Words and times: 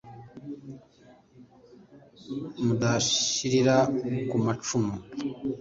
mudashirira 2.65 3.75
ku 4.29 4.35
macumu 4.45 4.93